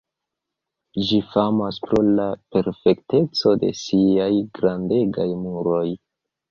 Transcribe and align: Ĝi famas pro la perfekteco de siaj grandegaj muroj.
Ĝi 1.09 1.19
famas 1.33 1.77
pro 1.85 2.01
la 2.21 2.27
perfekteco 2.57 3.55
de 3.67 3.73
siaj 3.85 4.33
grandegaj 4.59 5.33
muroj. 5.47 5.89